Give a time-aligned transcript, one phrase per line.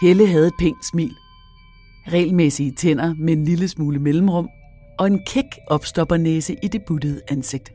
[0.00, 1.14] Helle havde et pænt smil.
[2.08, 4.48] Regelmæssige tænder med en lille smule mellemrum
[4.98, 7.72] og en kæk opstoppernæse i det buttede ansigt.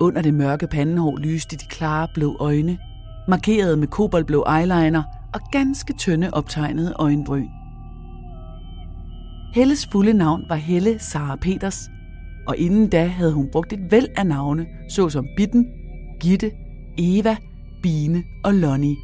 [0.00, 2.78] Under det mørke pandehår lyste de klare blå øjne,
[3.28, 5.02] markeret med koboldblå eyeliner
[5.34, 7.48] og ganske tynde optegnede øjenbryn.
[9.54, 11.90] Helles fulde navn var Helle Sara Peters,
[12.46, 15.66] og inden da havde hun brugt et væld af navne, såsom Bitten,
[16.20, 16.50] Gitte,
[16.98, 17.36] Eva,
[17.82, 18.96] Bine og Lonnie.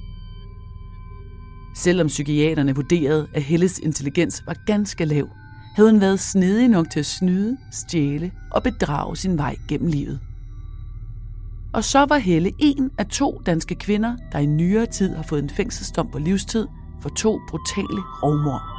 [1.74, 5.28] Selvom psykiaterne vurderede, at Helles intelligens var ganske lav,
[5.76, 10.20] havde hun været snedig nok til at snyde, stjæle og bedrage sin vej gennem livet.
[11.72, 15.42] Og så var Helle en af to danske kvinder, der i nyere tid har fået
[15.42, 16.66] en fængselsdom på livstid
[17.00, 18.69] for to brutale rovmord.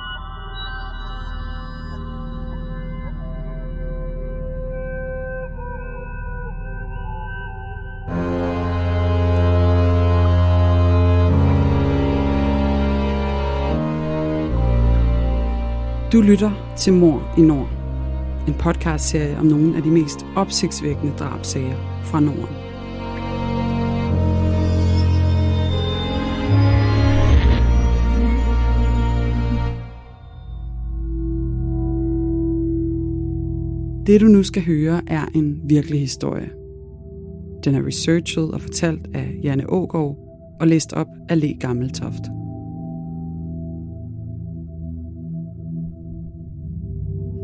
[16.11, 17.69] Du lytter til Mor i Nord.
[18.47, 22.55] En podcastserie om nogle af de mest opsigtsvækkende drabsager fra Norden.
[34.05, 36.49] Det du nu skal høre er en virkelig historie.
[37.63, 40.17] Den er researchet og fortalt af Janne Ågaard
[40.59, 42.40] og læst op af Le Gammeltoft.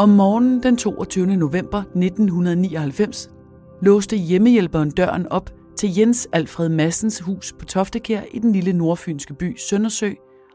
[0.00, 1.26] Om morgenen den 22.
[1.36, 3.30] november 1999
[3.82, 9.34] låste hjemmehjælperen døren op til Jens Alfred Massens hus på Toftekær i den lille nordfynske
[9.34, 10.10] by Søndersø,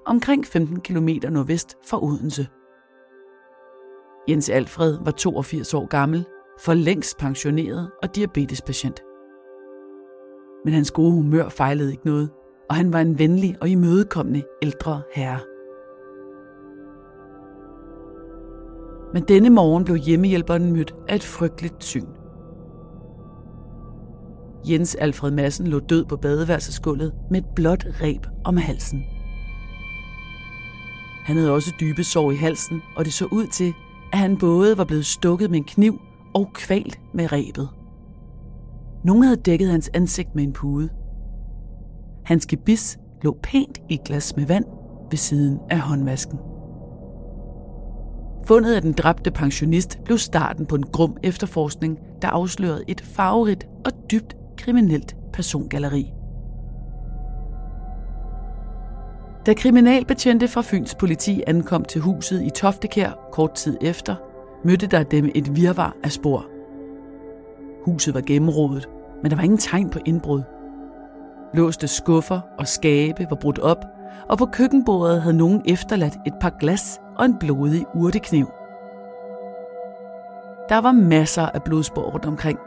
[0.06, 2.47] omkring 15 km nordvest for Odense.
[4.29, 6.25] Jens Alfred var 82 år gammel,
[6.59, 9.01] for længst pensioneret og diabetespatient.
[10.66, 12.29] Men hans gode humør fejlede ikke noget,
[12.69, 15.55] og han var en venlig og imødekommende ældre herre.
[19.16, 22.06] Men denne morgen blev hjemmehjælperen mødt af et frygteligt syn.
[24.70, 29.04] Jens Alfred Madsen lå død på badeværelsesgulvet med et blåt reb om halsen.
[31.25, 33.74] Han havde også dybe sår i halsen, og det så ud til,
[34.14, 36.00] at han både var blevet stukket med en kniv
[36.34, 37.70] og kvalt med rebet.
[39.06, 40.90] Nogen havde dækket hans ansigt med en pude.
[42.25, 44.66] Hans gebis lå pænt i et glas med vand
[45.12, 46.40] ved siden af håndvasken.
[48.47, 53.67] Fundet af den dræbte pensionist blev starten på en grum efterforskning, der afslørede et farverigt
[53.85, 56.11] og dybt kriminelt persongalleri.
[59.45, 64.16] Da kriminalbetjente fra Fyns politi ankom til huset i Toftekær kort tid efter,
[64.63, 66.45] mødte der dem et virvar af spor.
[67.85, 68.89] Huset var gennemrodet,
[69.22, 70.41] men der var ingen tegn på indbrud.
[71.53, 73.85] Låste skuffer og skabe var brudt op,
[74.29, 78.46] og på køkkenbordet havde nogen efterladt et par glas og en blodig urtekniv.
[80.70, 82.60] Der var masser af blodspor rundt omkring,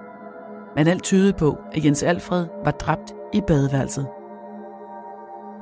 [0.76, 4.06] men alt tydede på, at Jens Alfred var dræbt i badeværelset.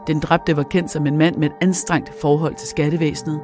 [0.06, 3.40] Den dræbte var kendt som en mand med et anstrengt forhold til skattevæsenet.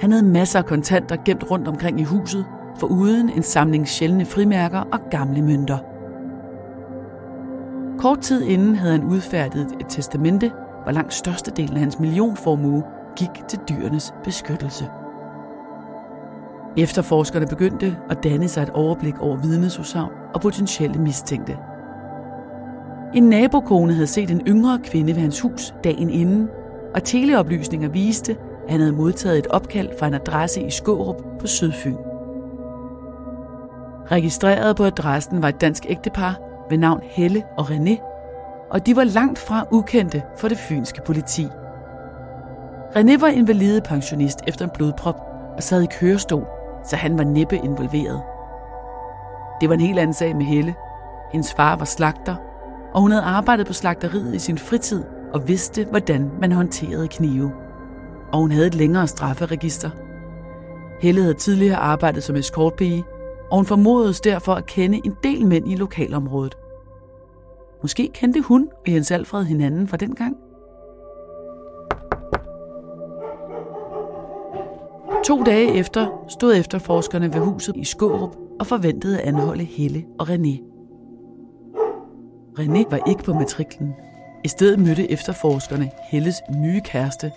[0.00, 2.46] Han havde masser af kontanter gemt rundt omkring i huset,
[2.78, 5.78] for uden en samling sjældne frimærker og gamle mønter.
[7.98, 10.52] Kort tid inden havde han udfærdiget et testamente,
[10.82, 12.82] hvor langt størstedelen af hans millionformue
[13.26, 14.84] gik til dyrenes beskyttelse.
[16.76, 21.58] Efterforskerne begyndte at danne sig et overblik over vidnesudsagn og potentielle mistænkte.
[23.14, 26.48] En nabokone havde set en yngre kvinde ved hans hus dagen inden,
[26.94, 31.46] og teleoplysninger viste, at han havde modtaget et opkald fra en adresse i Skårup på
[31.46, 31.96] Sydfyn.
[34.10, 36.40] Registreret på adressen var et dansk ægtepar
[36.70, 38.00] ved navn Helle og René,
[38.70, 41.46] og de var langt fra ukendte for det fynske politi.
[42.96, 45.16] René var invalide pensionist efter en blodprop
[45.56, 46.46] og sad i kørestol,
[46.84, 48.22] så han var næppe involveret.
[49.60, 50.74] Det var en helt anden sag med Helle.
[51.32, 52.36] Hendes far var slagter,
[52.94, 55.04] og hun havde arbejdet på slagteriet i sin fritid
[55.34, 57.52] og vidste, hvordan man håndterede knive.
[58.32, 59.90] Og hun havde et længere strafferegister.
[61.00, 63.04] Helle havde tidligere arbejdet som escortpige,
[63.50, 66.56] og hun formodedes derfor at kende en del mænd i lokalområdet.
[67.82, 70.14] Måske kendte hun og Jens Alfred hinanden fra den
[75.24, 80.28] To dage efter stod efterforskerne ved huset i Skårup og forventede at anholde Helle og
[80.28, 80.62] René.
[82.58, 83.94] René var ikke på matriklen.
[84.44, 87.32] I stedet mødte efterforskerne Helles nye kæreste,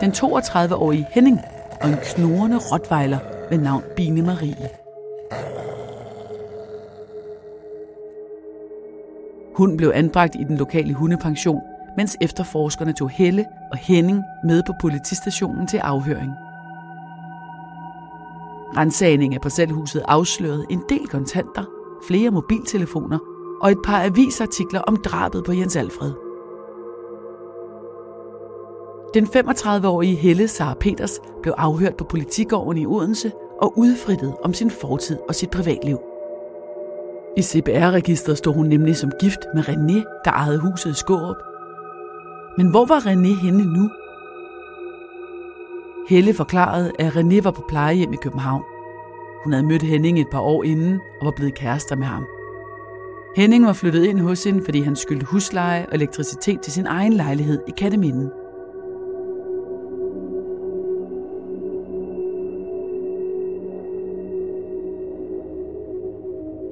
[0.00, 1.40] den 32-årige Henning
[1.82, 3.18] og en knurrende rottweiler
[3.50, 4.68] ved navn Bine Marie.
[9.56, 11.60] Hun blev anbragt i den lokale hundepension,
[11.96, 16.30] mens efterforskerne tog Helle og Henning med på politistationen til afhøring.
[18.76, 21.64] Rensagning af parcelhuset afslørede en del kontanter,
[22.06, 23.18] flere mobiltelefoner
[23.60, 26.12] og et par avisartikler om drabet på Jens Alfred.
[29.14, 33.32] Den 35-årige Helle Sara Peters blev afhørt på politigården i Odense
[33.62, 35.98] og udfrittet om sin fortid og sit privatliv.
[37.36, 41.36] I CPR-registret stod hun nemlig som gift med René, der ejede huset i Skårup.
[42.56, 43.90] Men hvor var René henne nu?
[46.08, 48.62] Helle forklarede, at René var på plejehjem i København.
[49.44, 52.26] Hun havde mødt Henning et par år inden og var blevet kærester med ham.
[53.36, 57.12] Henning var flyttet ind hos hende, fordi han skyldte husleje og elektricitet til sin egen
[57.12, 58.30] lejlighed i Katteminden.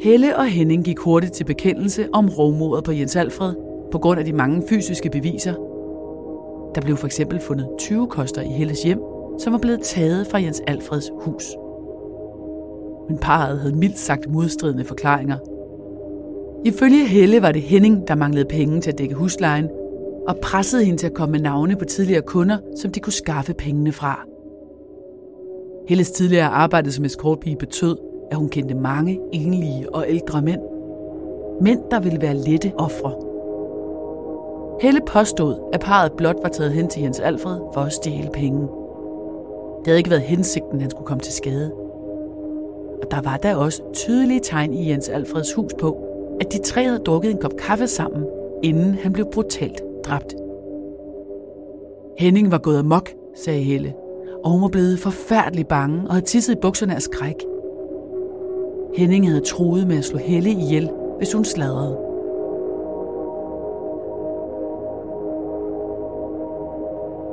[0.01, 3.55] Helle og Henning gik hurtigt til bekendelse om rovmordet på Jens Alfred
[3.93, 5.55] på grund af de mange fysiske beviser.
[6.75, 10.39] Der blev for eksempel fundet 20 koster i Helles hjem, som var blevet taget fra
[10.39, 11.45] Jens Alfreds hus.
[13.09, 15.37] Men parret havde mildt sagt modstridende forklaringer.
[16.65, 19.69] Ifølge Helle var det Henning, der manglede penge til at dække huslejen,
[20.29, 23.55] og pressede hende til at komme med navne på tidligere kunder, som de kunne skaffe
[23.55, 24.25] pengene fra.
[25.89, 27.97] Helles tidligere arbejde som escortpige betød,
[28.31, 30.61] at hun kendte mange enlige og ældre mænd.
[31.61, 33.15] Mænd, der ville være lette ofre.
[34.81, 38.69] Helle påstod, at parret blot var taget hen til Jens Alfred for at stjæle penge.
[39.83, 41.73] Det havde ikke været hensigten, han skulle komme til skade.
[43.03, 45.97] Og der var der også tydelige tegn i Jens Alfreds hus på,
[46.41, 48.27] at de tre havde drukket en kop kaffe sammen,
[48.63, 50.35] inden han blev brutalt dræbt.
[52.19, 53.95] Henning var gået amok, sagde Helle,
[54.45, 57.45] og hun var blevet forfærdelig bange og havde tisset i bukserne af skræk.
[58.95, 62.12] Henning havde troet med at slå Helle ihjel, hvis hun sladrede.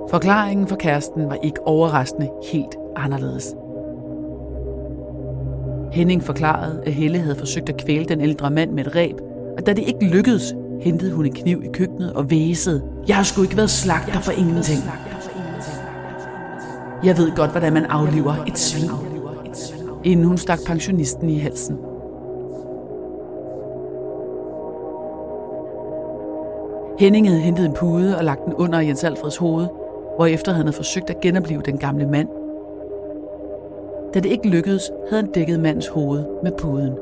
[0.10, 3.56] Forklaringen for kæresten var ikke overraskende helt anderledes.
[5.92, 9.16] Henning forklarede, at Helle havde forsøgt at kvæle den ældre mand med et ræb,
[9.58, 12.84] og da det ikke lykkedes, hentede hun en kniv i køkkenet og væsede.
[13.08, 14.80] Jeg har sgu ikke været slagter for ingenting.
[17.04, 18.90] Jeg ved godt, hvordan man afliver et svin
[20.04, 21.78] inden hun stak pensionisten i halsen.
[27.00, 29.68] Henning havde hentet en pude og lagt den under Jens Alfreds hoved,
[30.26, 32.28] efter han havde forsøgt at genopleve den gamle mand.
[34.14, 36.94] Da det ikke lykkedes, havde han dækket mandens hoved med puden.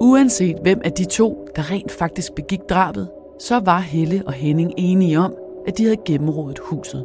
[0.00, 3.08] Uanset hvem af de to, der rent faktisk begik drabet,
[3.38, 5.36] så var Helle og Henning enige om,
[5.66, 7.04] at de havde gennemrodet huset.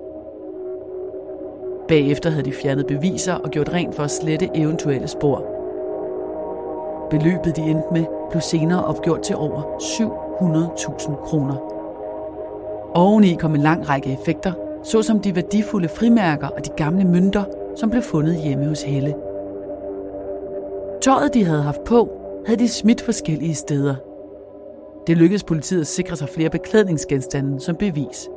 [1.88, 5.46] Bagefter havde de fjernet beviser og gjort rent for at slette eventuelle spor.
[7.10, 11.77] Beløbet, de endte med, blev senere opgjort til over 700.000 kroner.
[12.98, 17.44] Oveni kom en lang række effekter, såsom de værdifulde frimærker og de gamle mønter,
[17.76, 19.16] som blev fundet hjemme hos Helle.
[21.02, 22.10] Tøjet, de havde haft på,
[22.46, 23.96] havde de smidt forskellige steder.
[25.08, 28.30] Det lykkedes politiet at sikre sig flere beklædningsgenstande som bevis.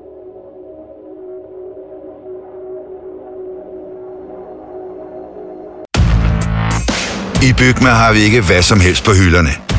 [7.49, 9.69] I Bygma har vi ikke hvad som helst på hylderne.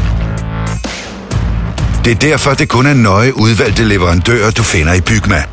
[2.06, 5.44] Det er derfor, det kun er nøje udvalgte leverandører, du finder i Bygma.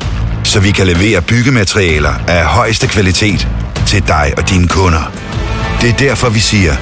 [0.43, 3.47] Så vi kan levere byggematerialer af højeste kvalitet
[3.87, 5.03] til dig og dine kunder.
[5.81, 6.73] Det er derfor, vi siger,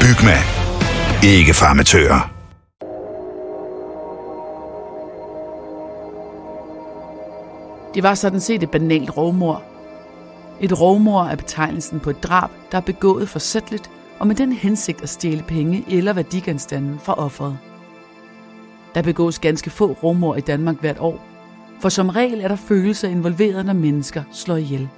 [0.00, 0.38] Bygma.
[1.34, 2.30] Ikke farmatører.
[7.94, 9.62] Det var sådan set et banalt rovmor.
[10.60, 15.02] Et rovmor er betegnelsen på et drab, der er begået forsætteligt og med den hensigt
[15.02, 17.58] at stjæle penge eller værdigenstanden fra offeret.
[18.94, 21.26] Der begås ganske få rumor i Danmark hvert år,
[21.80, 24.88] for som regel er der følelser involveret, når mennesker slår ihjel.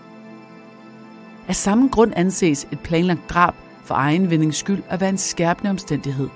[1.49, 5.71] Af samme grund anses et planlagt drab for egen vindings skyld at være en skærpende
[5.71, 6.29] omstændighed.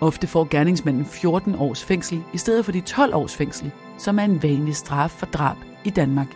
[0.00, 4.24] Ofte får gerningsmanden 14 års fængsel i stedet for de 12 års fængsel, som er
[4.24, 6.34] en vanlig straf for drab i Danmark.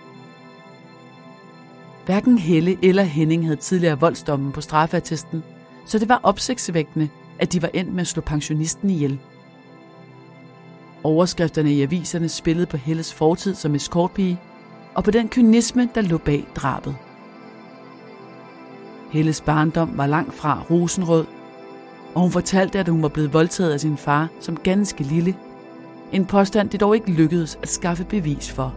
[2.06, 5.42] Hverken Helle eller Henning havde tidligere voldsdommen på straffeattesten,
[5.86, 7.08] så det var opsigtsvækkende,
[7.38, 9.18] at de var endt med at slå pensionisten ihjel.
[11.04, 14.40] Overskrifterne i aviserne spillede på Helles fortid som eskortpige,
[14.94, 16.96] og på den kynisme, der lå bag drabet.
[19.10, 21.24] Helles barndom var langt fra rosenrød,
[22.14, 25.36] og hun fortalte, at hun var blevet voldtaget af sin far som ganske lille.
[26.12, 28.74] En påstand, det dog ikke lykkedes at skaffe bevis for.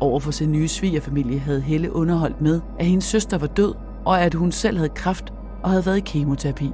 [0.00, 3.74] Over for sin nye svigerfamilie havde Helle underholdt med, at hendes søster var død,
[4.04, 6.70] og at hun selv havde kræft og havde været i kemoterapi.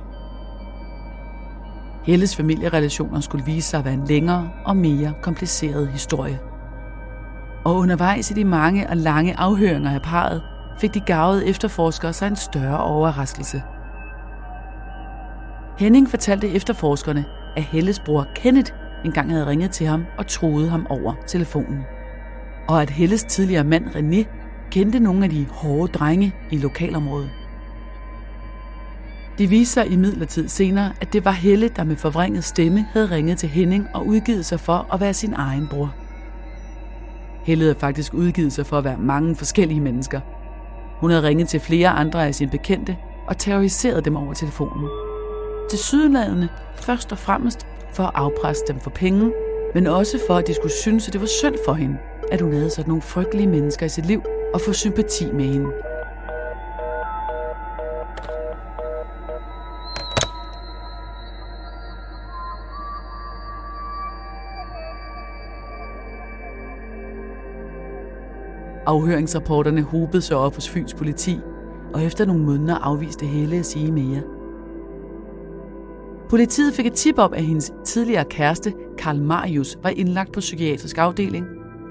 [2.08, 6.38] Helles familierelationer skulle vise sig at være en længere og mere kompliceret historie.
[7.64, 10.42] Og undervejs i de mange og lange afhøringer af parret,
[10.80, 13.62] fik de gavede efterforskere sig en større overraskelse.
[15.78, 17.24] Henning fortalte efterforskerne,
[17.56, 18.72] at Helles bror Kenneth
[19.04, 21.82] engang havde ringet til ham og troede ham over telefonen.
[22.68, 24.26] Og at Helles tidligere mand René
[24.70, 27.30] kendte nogle af de hårde drenge i lokalområdet.
[29.38, 33.38] Det viste sig imidlertid senere, at det var Helle, der med forvrænget stemme havde ringet
[33.38, 35.94] til Henning og udgivet sig for at være sin egen bror.
[37.44, 40.20] Helle havde faktisk udgivet sig for at være mange forskellige mennesker.
[41.00, 44.88] Hun havde ringet til flere andre af sine bekendte og terroriseret dem over telefonen.
[45.70, 49.32] Til sydlandene først og fremmest for at afpresse dem for penge,
[49.74, 51.96] men også for at de skulle synes, at det var synd for hende,
[52.32, 54.22] at hun havde sådan nogle frygtelige mennesker i sit liv
[54.54, 55.68] og få sympati med hende.
[68.88, 71.40] Afhøringsrapporterne hobede sig op hos Fyns politi,
[71.94, 74.22] og efter nogle måneder afviste Helle at sige mere.
[76.30, 80.98] Politiet fik et tip op, at hendes tidligere kæreste, Karl Marius, var indlagt på psykiatrisk
[80.98, 81.46] afdeling,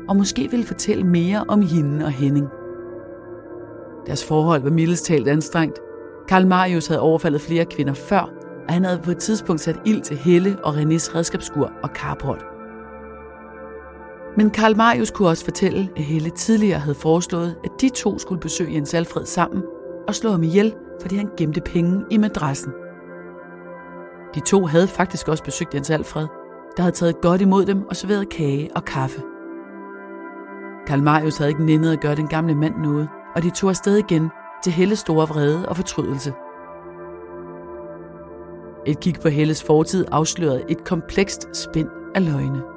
[0.10, 2.48] og måske ville fortælle mere om hende og Henning.
[4.08, 5.80] Deres forhold var mildest talt anstrengt.
[6.28, 8.30] Karl Marius havde overfaldet flere kvinder før,
[8.68, 12.57] og han havde på et tidspunkt sat ild til Helle og Renés redskabsskur og carport.
[14.38, 18.42] Men Karl Marius kunne også fortælle, at Helle tidligere havde foreslået, at de to skulle
[18.42, 19.64] besøge Jens Alfred sammen
[20.08, 22.72] og slå ham ihjel, fordi han gemte penge i madrassen.
[24.36, 26.28] De to havde faktisk også besøgt Jens Alfred,
[26.78, 29.22] der havde taget godt imod dem og serveret kage og kaffe.
[30.88, 33.98] Karl Marius havde ikke nændet at gøre den gamle mand noget, og de tog afsted
[33.98, 34.30] igen
[34.64, 36.34] til Helles store vrede og fortrydelse.
[38.86, 42.77] Et kig på Helles fortid afslørede et komplekst spind af løgne.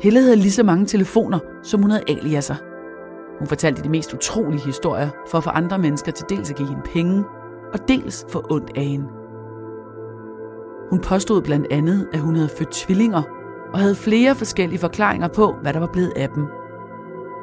[0.00, 2.54] Helle havde lige så mange telefoner, som hun havde aliaser.
[3.38, 6.68] Hun fortalte de mest utrolige historier for at få andre mennesker til dels at give
[6.68, 7.24] hende penge,
[7.72, 9.06] og dels få ondt af hende.
[10.90, 13.22] Hun påstod blandt andet, at hun havde født tvillinger,
[13.72, 16.46] og havde flere forskellige forklaringer på, hvad der var blevet af dem.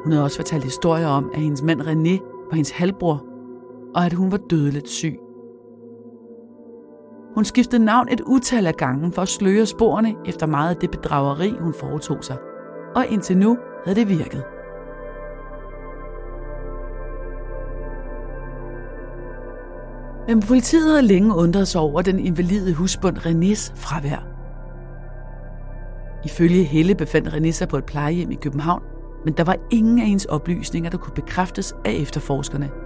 [0.04, 3.26] Hun havde også fortalt historier om, at hendes mand René var hendes halvbror,
[3.96, 5.16] og at hun var dødeligt syg.
[7.36, 10.92] Hun skiftede navn et utal af gange for at sløre sporene efter meget af det
[10.92, 12.38] bedrageri, hun foretog sig.
[12.96, 14.44] Og indtil nu havde det virket.
[20.28, 24.28] Men politiet havde længe undret sig over den invalide husbund Renés fravær.
[26.26, 28.84] Ifølge Helle befandt René sig på et plejehjem i København,
[29.26, 32.83] men der var ingen af hendes oplysninger, der kunne bekræftes af efterforskerne.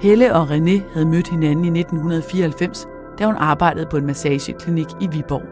[0.00, 2.88] Helle og René havde mødt hinanden i 1994,
[3.18, 5.42] da hun arbejdede på en massageklinik i Viborg.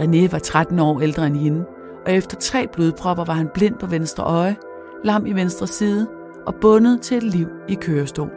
[0.00, 1.64] René var 13 år ældre end hende,
[2.06, 4.56] og efter tre blodpropper var han blind på venstre øje,
[5.04, 6.06] lam i venstre side
[6.46, 8.30] og bundet til et liv i kørestol.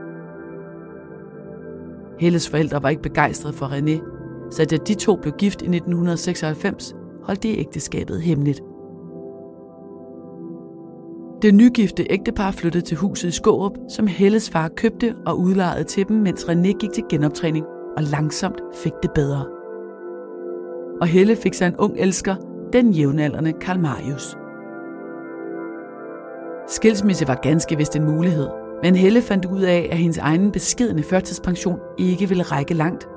[2.20, 4.02] Helles forældre var ikke begejstrede for René,
[4.52, 8.62] så da de to blev gift i 1996, holdt de ægteskabet hemmeligt.
[11.42, 16.08] Det nygifte ægtepar flyttede til huset i Skårup, som Helles far købte og udlejede til
[16.08, 17.66] dem, mens René gik til genoptræning
[17.98, 19.46] og langsomt fik det bedre.
[21.02, 22.36] Og Helle fik sig en ung elsker,
[22.74, 24.38] den jævnaldrende Karl Marius.
[26.68, 28.48] Skilsmisse var ganske vist en mulighed,
[28.84, 33.08] men Helle fandt ud af, at hendes egen beskedende førtidspension ikke ville række langt.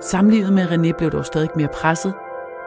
[0.00, 2.14] Samlivet med René blev dog stadig mere presset,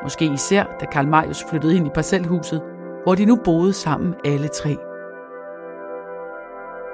[0.03, 2.61] måske især da Karl Marius flyttede ind i parcelhuset,
[3.03, 4.77] hvor de nu boede sammen alle tre.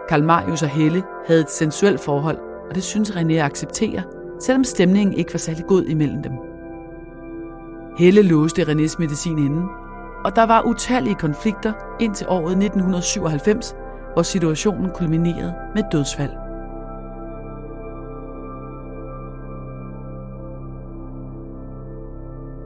[0.10, 2.38] Karl Marius og Helle havde et sensuelt forhold,
[2.70, 4.04] og det synes René at acceptere,
[4.40, 6.32] selvom stemningen ikke var særlig god imellem dem.
[7.98, 9.64] Helle låste Renés medicin inden,
[10.26, 13.76] og der var utallige konflikter indtil året 1997,
[14.14, 16.32] hvor situationen kulminerede med dødsfald.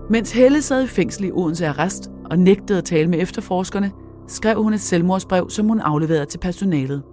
[0.09, 3.91] Mens Helle sad i fængsel i Odense arrest og nægtede at tale med efterforskerne,
[4.27, 7.03] skrev hun et selvmordsbrev, som hun afleverede til personalet.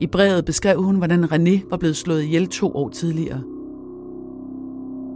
[0.00, 3.42] I brevet beskrev hun, hvordan René var blevet slået ihjel to år tidligere.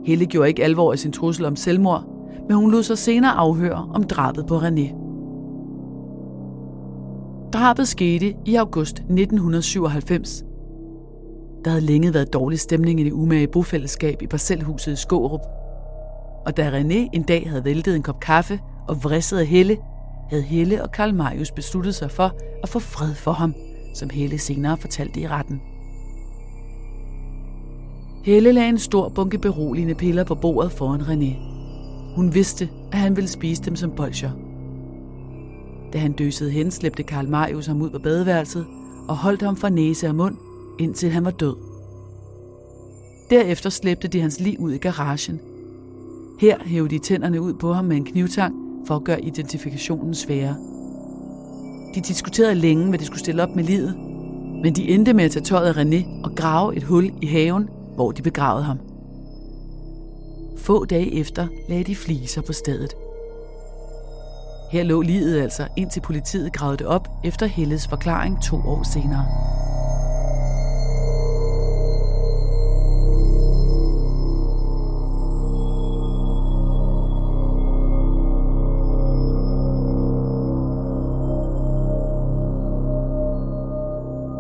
[0.04, 2.04] Helle gjorde ikke alvor af sin trussel om selvmord,
[2.48, 4.94] men hun lod sig senere afhøre om drabet på René.
[7.52, 10.44] Drabet skete i august 1997.
[11.64, 15.57] Der havde længe været dårlig stemning i det umage bofællesskab i parcelhuset i Skårup.
[16.48, 19.78] Og da René en dag havde væltet en kop kaffe og vrisset af Helle,
[20.30, 23.54] havde Helle og Karl Marius besluttet sig for at få fred for ham,
[23.94, 25.60] som Helle senere fortalte i retten.
[28.24, 31.36] Helle lagde en stor bunke beroligende piller på bordet foran René.
[32.16, 34.30] Hun vidste, at han ville spise dem som bolcher.
[35.92, 38.66] Da han døsede hen, slæbte Karl Marius ham ud på badeværelset
[39.08, 40.36] og holdt ham fra næse og mund,
[40.78, 41.56] indtil han var død.
[43.30, 45.40] Derefter slæbte de hans lig ud i garagen.
[46.38, 48.54] Her hævde de tænderne ud på ham med en knivtang
[48.86, 50.56] for at gøre identifikationen sværere.
[51.94, 53.96] De diskuterede længe, hvad de skulle stille op med livet,
[54.62, 57.68] men de endte med at tage tøjet af René og grave et hul i haven,
[57.94, 58.78] hvor de begravede ham.
[60.58, 62.94] Få dage efter lagde de fliser på stedet.
[64.72, 69.26] Her lå livet altså, indtil politiet gravede det op efter Helles forklaring to år senere.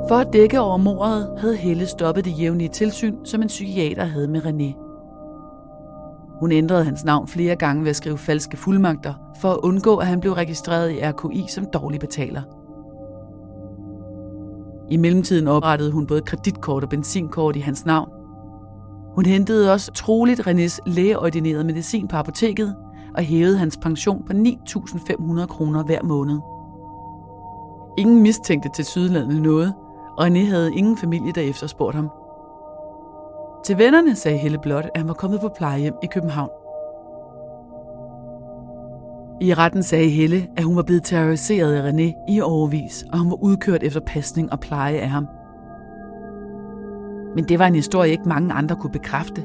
[0.08, 4.28] For at dække over mordet havde Helle stoppet det jævnlige tilsyn, som en psykiater havde
[4.28, 4.88] med René.
[6.40, 10.06] Hun ændrede hans navn flere gange ved at skrive falske fuldmagter, for at undgå, at
[10.06, 12.42] han blev registreret i RKI som dårlig betaler.
[14.90, 18.08] I mellemtiden oprettede hun både kreditkort og benzinkort i hans navn.
[19.14, 22.76] Hun hentede også troligt Renés lægeordinerede medicin på apoteket
[23.14, 26.38] og hævede hans pension på 9.500 kroner hver måned.
[27.98, 29.74] Ingen mistænkte til sydlandet noget,
[30.18, 32.10] og René havde ingen familie, der efterspurgte ham.
[33.64, 36.50] Til vennerne sagde Helle blot, at han var kommet på plejehjem i København.
[39.40, 43.30] I retten sagde Helle, at hun var blevet terroriseret af René i overvis, og hun
[43.30, 45.28] var udkørt efter pasning og pleje af ham.
[47.34, 49.44] Men det var en historie, ikke mange andre kunne bekræfte.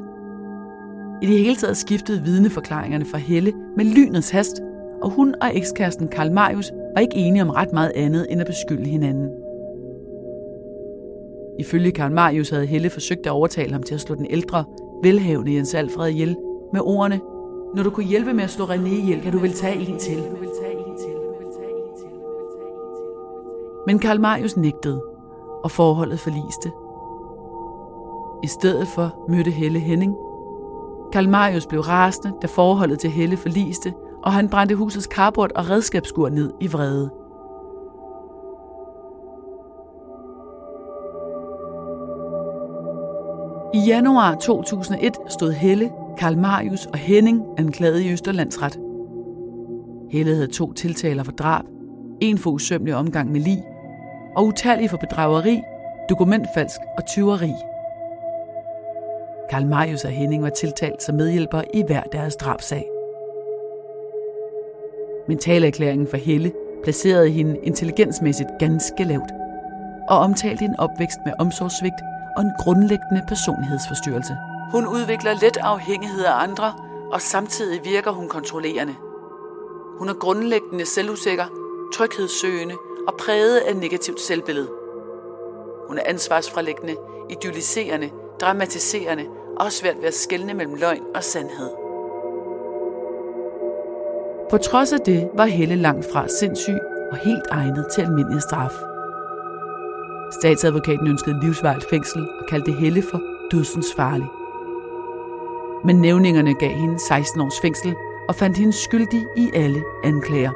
[1.22, 4.62] I det hele taget skiftede vidneforklaringerne fra Helle med lynets hast,
[5.02, 8.48] og hun og ekskæresten Karl Marius var ikke enige om ret meget andet end at
[8.48, 9.43] beskylde hinanden.
[11.60, 14.66] Ifølge Karl Marius havde Helle forsøgt at overtale ham til at slå den ældre,
[15.04, 16.36] velhavende Jens Alfred ihjel
[16.74, 17.22] med ordene,
[17.76, 20.24] når du kunne hjælpe med at slå René ihjel, kan du vel tage en til.
[23.88, 25.02] Men Karl Marius nægtede,
[25.64, 26.72] og forholdet forliste.
[28.44, 30.16] I stedet for mødte Helle Henning.
[31.14, 35.70] Karl Marius blev rasende, da forholdet til Helle forliste, og han brændte husets karbord og
[35.70, 37.12] redskabsskur ned i vrede.
[43.76, 48.80] I januar 2001 stod Helle, Karl Marius og Henning anklaget i Østerlandsret.
[50.12, 51.66] Helle havde to tiltaler for drab,
[52.22, 53.64] en for usømmelig omgang med lig,
[54.36, 55.62] og utallige for bedrageri,
[56.10, 57.52] dokumentfalsk og tyveri.
[59.50, 62.86] Karl Marius og Henning var tiltalt som medhjælper i hver deres drabsag.
[65.28, 66.52] Mentalerklæringen for Helle
[66.84, 69.32] placerede hende intelligensmæssigt ganske lavt
[70.10, 74.38] og omtalte en opvækst med omsorgssvigt og en grundlæggende personlighedsforstyrrelse.
[74.72, 76.74] Hun udvikler let afhængighed af andre,
[77.12, 78.96] og samtidig virker hun kontrollerende.
[79.98, 81.46] Hun er grundlæggende selvusikker,
[81.94, 82.76] tryghedssøgende
[83.08, 84.68] og præget af negativt selvbillede.
[85.88, 86.96] Hun er ansvarsfralæggende,
[87.30, 88.10] idealiserende,
[88.42, 89.26] dramatiserende
[89.58, 91.70] og har svært ved at skelne mellem løgn og sandhed.
[94.50, 96.78] På trods af det var Helle langt fra sindssyg
[97.12, 98.93] og helt egnet til almindelig straf.
[100.40, 104.28] Statsadvokaten ønskede livsvarigt fængsel og kaldte Helle for dødsens farlig.
[105.86, 107.96] Men nævningerne gav hende 16 års fængsel
[108.28, 110.52] og fandt hende skyldig i alle anklager.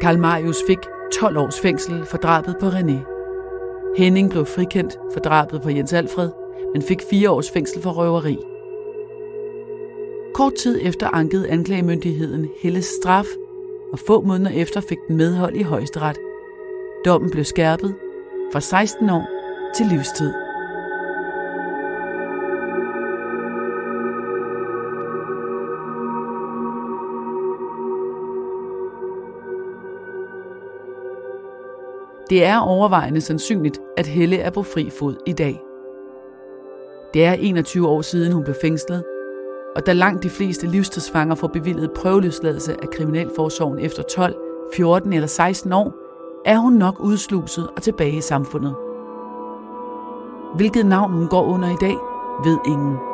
[0.00, 0.78] Karl Marius fik
[1.12, 2.98] 12 års fængsel for drabet på René.
[3.96, 6.30] Henning blev frikendt for drabet på Jens Alfred,
[6.72, 8.38] men fik 4 års fængsel for røveri.
[10.34, 13.26] Kort tid efter ankede anklagemyndigheden Helles straf,
[13.92, 16.18] og få måneder efter fik den medhold i højesteret
[17.04, 17.94] Dommen blev skærpet
[18.52, 19.28] fra 16 år
[19.76, 20.32] til livstid.
[32.30, 35.62] Det er overvejende sandsynligt, at Helle er på fri fod i dag.
[37.14, 39.04] Det er 21 år siden, hun blev fængslet,
[39.76, 44.36] og da langt de fleste livstidsfanger får bevillet prøveløsladelse af Kriminalforsorgen efter 12,
[44.76, 46.03] 14 eller 16 år,
[46.44, 48.76] er hun nok udsluset og tilbage i samfundet.
[50.56, 51.96] Hvilket navn hun går under i dag,
[52.44, 53.13] ved ingen.